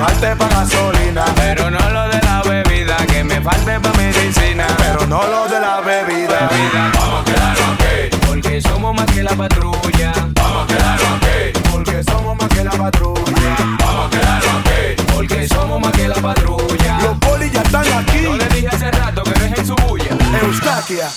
[0.00, 2.96] falte para gasolina, pero no lo de la bebida.
[3.06, 6.48] Que me falte para medicina, pero no lo de la bebida.
[6.48, 6.92] bebida.
[6.98, 10.12] Vamos a quedarnos aquí, porque somos más que la patrulla.
[10.34, 13.56] Vamos a quedarnos aquí, Porque somos más que la patrulla.
[13.78, 16.98] vamos a quedarnos aquí, porque somos más que la patrulla.
[17.02, 18.22] Los polis ya están aquí.
[18.22, 20.16] Yo le dije hace rato que dejen su bulla.
[20.42, 21.08] Eustaquia,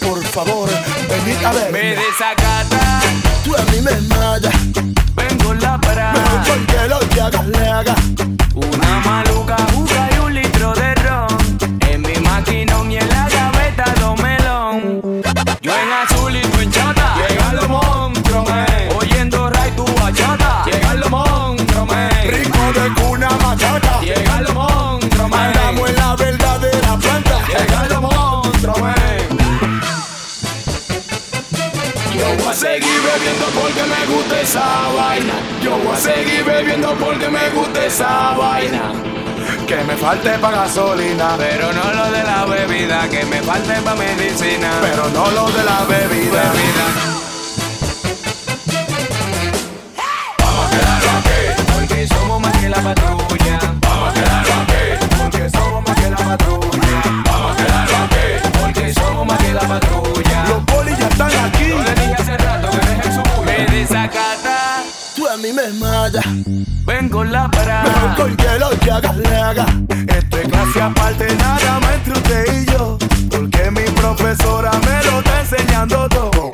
[0.00, 0.68] por favor,
[1.08, 1.72] venid a ver.
[1.72, 3.00] Me desacata,
[3.44, 4.50] Tú a mí me mata.
[5.60, 6.12] La para.
[6.12, 7.94] Mejor porque lo que hagas le haga.
[8.54, 9.56] Una maluca
[34.02, 35.34] me gusta esa vaina.
[35.62, 38.92] Yo voy a seguir bebiendo porque me gusta esa vaina.
[39.66, 41.36] Que me falte para gasolina.
[41.38, 44.70] Pero no lo de la bebida, que me falte pa' medicina.
[44.80, 46.52] Pero no lo de la bebida.
[46.52, 47.12] bebida.
[50.38, 50.72] Vamos
[65.52, 66.20] mí me mata.
[66.86, 67.82] ven con la para.
[67.82, 69.66] Mejor porque lo que hagas le haga.
[70.08, 72.98] Esto es clase aparte, nada más entre usted y yo.
[73.30, 76.52] Porque mi profesora me lo está enseñando todo.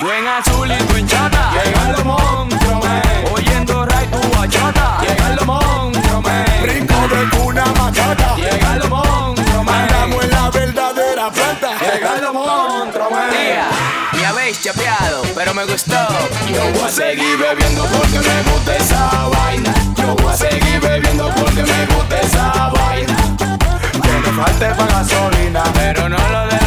[0.00, 1.52] Yo en azul y tú en chata.
[1.52, 2.84] Llegan los monstruos.
[3.32, 4.98] Oyendo ray tu bachata.
[5.02, 6.24] Llegan los monstruos.
[6.62, 8.25] Ritmo de cuna machata.
[15.34, 15.94] Pero me gustó.
[16.48, 19.74] Yo voy a seguir bebiendo porque me gusta esa vaina.
[19.96, 23.16] Yo voy a seguir bebiendo porque me gusta esa vaina.
[24.02, 25.62] Que me falte para gasolina.
[25.74, 26.65] Pero no lo de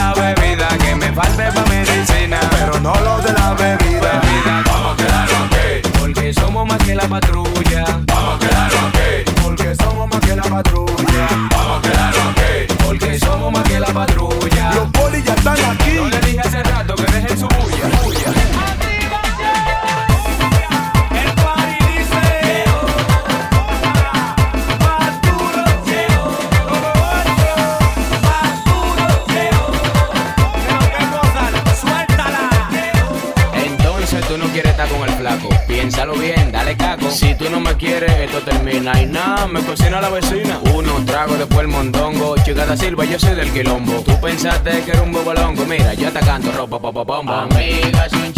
[37.12, 39.02] Si tú no me quieres, esto termina.
[39.02, 40.60] Y nada, me cocina la vecina.
[40.74, 42.36] Uno trago, después el mondongo.
[42.44, 44.02] Chica da Silva, yo soy del quilombo.
[44.02, 45.66] Tú pensaste que era un bobolongo.
[45.66, 47.50] Mira, yo te canto ropa, pa, pa, pam, pam.
[47.52, 48.34] Amiga, soy un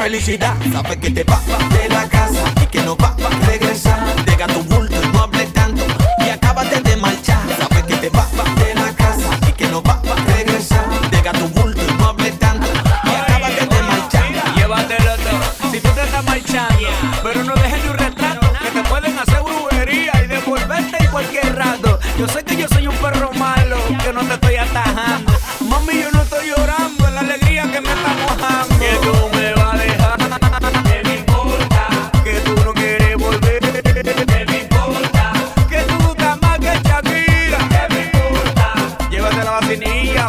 [0.00, 0.56] felicidad.
[0.72, 3.59] Sabes que te vas de la casa y que no vas a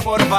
[0.01, 0.29] vacinilla, por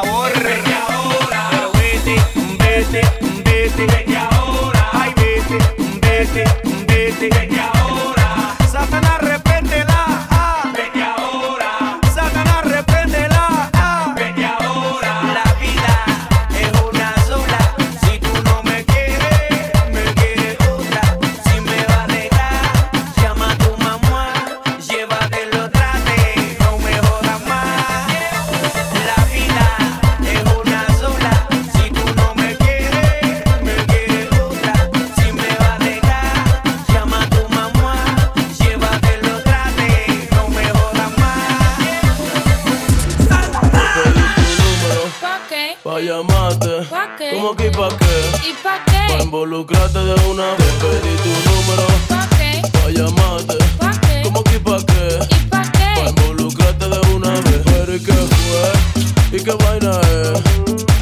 [46.02, 46.82] llamaste.
[46.90, 47.30] ¿Pa qué?
[47.32, 48.48] ¿Cómo que y pa' qué?
[48.48, 49.14] ¿Y pa' qué?
[49.14, 50.72] Pa' involucrarte de una vez.
[50.80, 51.86] Pedí tu número.
[52.08, 52.62] ¿Pa' qué?
[52.72, 53.56] Pa' llamarte.
[53.78, 54.22] ¿Pa' qué?
[54.24, 55.18] ¿Cómo que y pa' qué?
[55.30, 56.00] ¿Y pa' qué?
[56.00, 57.62] Pa' involucrarte de una vez.
[57.64, 59.38] Pero ¿y qué fue?
[59.38, 60.42] ¿Y qué vaina es?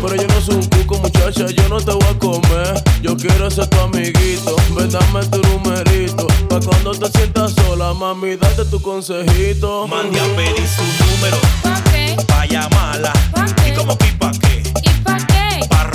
[0.03, 2.83] Pero yo no soy un cuco, muchacha, yo no te voy a comer.
[3.03, 6.27] Yo quiero ser tu amiguito, ven dame tu numerito.
[6.49, 9.87] Pa' cuando te sientas sola, mami, date tu consejito.
[9.89, 11.39] Mande a pedir su número.
[11.63, 12.17] ¿Pa' qué?
[12.27, 13.13] Pa' llamarla.
[13.33, 13.71] ¿Pa' qué?
[13.71, 14.20] Y como pipa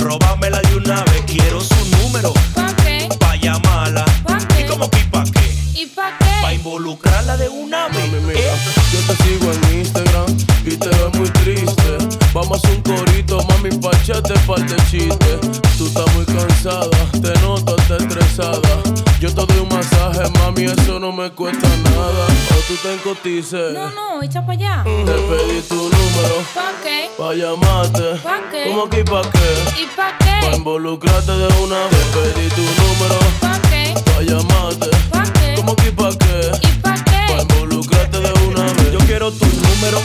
[0.06, 1.22] Pa' robármela de una vez.
[1.26, 3.08] Quiero su número ¿Pa' qué?
[3.18, 4.04] pa' llamarla.
[4.24, 4.60] ¿Pa' qué?
[4.60, 5.80] ¿Y como que pa' qué?
[5.82, 6.54] ¿Y pa' Pa' qué?
[6.54, 8.12] involucrarla de una vez.
[8.12, 8.54] Mami, mira,
[8.92, 10.26] yo te sigo en Instagram
[10.64, 11.98] y te veo muy triste.
[12.32, 15.38] Vamos a hacer un corito, mami, pa' echarte par de chiste.
[15.76, 18.85] Tú estás muy cansada, te noto, estás estresada.
[19.20, 22.26] Yo te doy un masaje, mami, eso no me cuesta nada.
[22.50, 23.72] O tú te encotices.
[23.72, 24.82] No, no, echa para allá.
[24.84, 27.10] Te pedí tu número ¿Pa' qué?
[27.16, 28.16] pa' llamarte.
[28.22, 28.64] ¿Pa' qué?
[28.68, 29.82] ¿Cómo que pa' qué?
[29.82, 30.18] ¿Y pa' Pa'
[30.50, 30.56] qué?
[30.56, 32.06] involucrarte de una vez.
[32.12, 33.94] Pedí tu número ¿Pa' qué?
[34.04, 34.90] pa' llamarte.
[35.10, 35.54] ¿Pa' qué?
[35.56, 36.50] ¿Cómo que pa' qué?
[36.68, 37.42] ¿Y pa' Pa' qué?
[37.42, 38.92] involucrarte de una vez.
[38.92, 39.98] Yo quiero tu número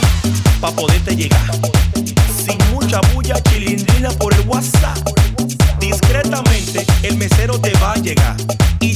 [0.60, 1.50] pa' poderte llegar.
[2.34, 4.96] Sin mucha bulla, chilindrina por el WhatsApp.
[5.78, 8.36] Discretamente, el mesero te va a llegar.
[8.80, 8.91] Y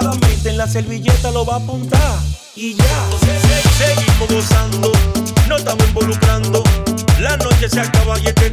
[0.00, 2.18] disimuladamente en la servilleta lo va a apuntar.
[2.54, 2.84] Y ya,
[3.20, 4.92] se- se- seguimos gozando,
[5.48, 6.62] no estamos involucrando.
[7.20, 8.50] La noche se acaba y este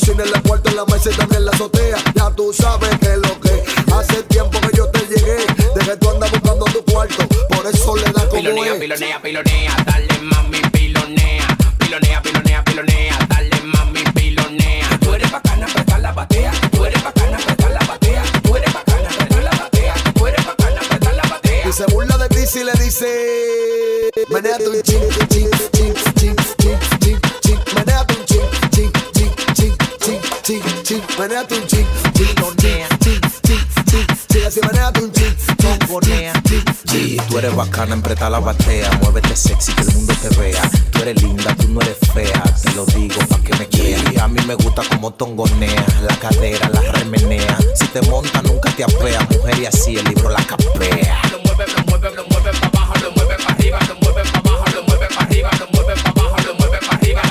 [0.00, 1.96] cocina, en la puerta, en la mesa y también la azotea.
[2.14, 3.62] Ya tú sabes que lo que
[3.94, 5.36] hace tiempo que yo te llegué,
[5.74, 8.80] de que tú andas buscando tu cuarto, por eso le da como Pilonea, es.
[8.80, 11.56] pilonea, pilonea, dale mami, pilonea.
[11.78, 14.98] Pilonea, pilonea, pilonea, dale mami, pilonea.
[15.00, 16.52] Tú eres bacana, presta la batea.
[16.72, 18.22] Tú eres bacana, presta la batea.
[18.42, 19.94] Tú eres bacana, presta la batea.
[20.14, 21.68] Tú eres bacana, presta la batea.
[21.68, 25.50] Y se burla de ti si le dice Menea tu chin, chin,
[31.20, 35.36] chin Menea tu chin, chin, chin, chin, chin, chin, chin Así menea tu chin,
[36.46, 40.62] chin, chin, tú eres bacana, empreta la batea, muévete sexy, que el mundo te vea.
[40.90, 44.02] Tú eres linda, tú no eres fea, te lo digo pa' que me creas.
[44.12, 47.56] Y a mí me gusta como tongonea, la cadera, la remenea.
[47.74, 51.22] Si te monta, nunca te apea, mujer, y así el libro la capea.
[51.32, 54.38] Lo mueve, lo mueve, lo mueve para abajo, lo mueve para arriba, lo mueve para
[54.38, 57.22] abajo, lo mueve para arriba, lo mueve para abajo, lo mueve para arriba,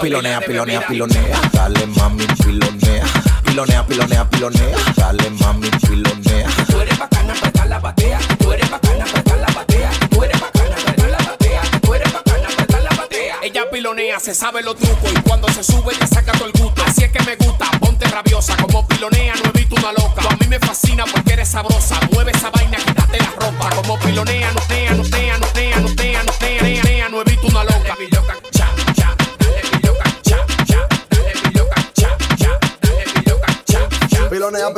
[0.00, 3.04] Pilonea, pilonea, pilonea, dale mami, pilonea.
[3.44, 6.48] Pilonea, pilonea, pilonea, dale mami, pilonea.
[6.68, 10.76] Tú eres bacana, presta la batea, tú eres bacana, presta la batea, tú eres bacana,
[10.76, 13.36] presta la batea, tú eres bacana, presta la batea.
[13.42, 16.82] Ella pilonea, se sabe los trucos y cuando se sube le saca todo el gusto.
[16.86, 20.22] Así es que me gusta, ponte rabiosa, como pilonea no he visto una loca.
[20.22, 23.68] Tú a mí me fascina porque eres sabrosa, mueve esa vaina, quítate la ropa.
[23.76, 25.29] Como pilonea, no tea, no tea,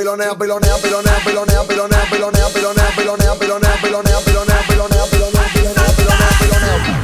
[0.02, 2.42] Pilonea, pilonea, pilonea, pilonea, pilonea, pilonea,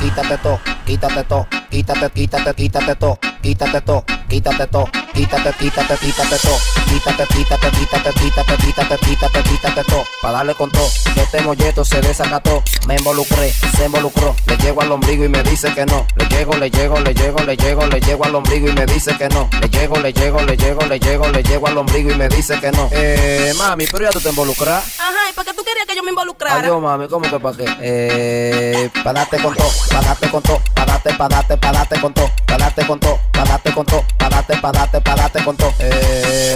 [0.01, 6.39] quítate to, quítate to, quítate, quítate, quítate to, quítate to, quítate to, quítate, quítate, quítate
[6.39, 6.57] to,
[6.87, 11.85] quítate, quítate, quítate, quítate, quítate, quítate, quítate to, pa' darle con to, que este molleto
[11.85, 16.07] se desacató, me involucré, se involucró, le llego al ombligo y me dice que no,
[16.15, 19.17] le llego, le llego, le llego, le llego, le llego al ombligo y me dice
[19.19, 22.15] que no, le llego, le llego, le llego, le llego, le llego al ombligo y
[22.15, 24.85] me dice que no, eh, mami, pero ya tú te involucras.
[25.01, 26.61] Ajá, ¿y para qué tú querías que yo me involucrara?
[26.61, 27.67] Adiós, mami, ¿cómo que pa' qué?
[27.81, 32.01] Eh, pa' darte con todo, pa' darte con todo, pa' darte, pa' darte, pa' darte
[32.01, 35.01] con todo, pa' darte con todo, pa' darte con todo, pa' darte, pa' darte,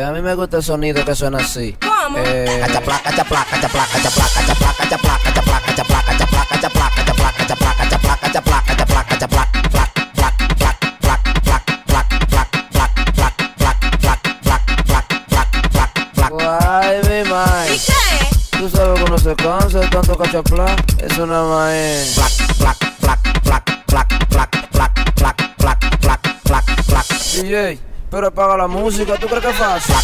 [0.05, 1.77] a mí me gusta el sonido que suena así.
[16.61, 17.81] Ay, mi mai.
[18.51, 20.77] Tú sabes que no se cansa de tanto cachapla.
[20.99, 22.05] Es una mae.
[27.43, 29.95] DJ pero apaga la música, ¿tú crees que es fácil?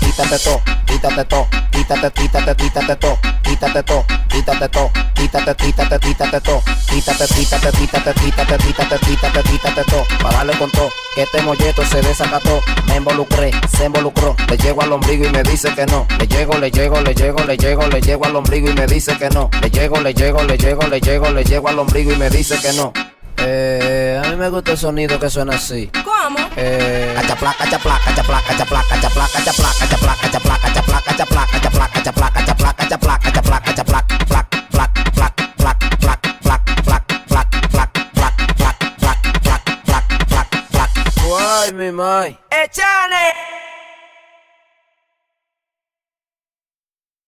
[0.00, 6.40] Quítate todo, quítate todo, quítate, quítate, quítate todo, quítate todo, quítate todo, quítate, quítate, quítate
[6.40, 11.42] todo, quítate, quítate, quítate, quítate, quítate, quítate, quítate todo, para darle con todo, que este
[11.42, 15.86] molleto se desacató, me involucré, se involucró, le llego al ombligo y me dice que
[15.86, 18.86] no, le llego, le llego, le llego, le llego, le llego al ombligo y me
[18.88, 22.12] dice que no, le llego, le llego, le llego, le llego, le llego al ombligo
[22.12, 22.92] y me dice que no.
[23.38, 25.90] Eh, a mí me gusta el sonido que suena así.
[26.04, 26.38] ¿Cómo?
[26.56, 31.58] Eh, cachaplaca, cachaplaca, cachaplaca, cachaplaca, cachaplaca, cachaplaca, cachaplaca, cachaplaca, cachaplaca,
[31.92, 32.73] cachaplaca, cachaplaca.